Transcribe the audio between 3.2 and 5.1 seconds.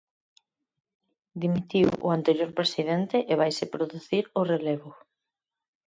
e vaise producir o relevo.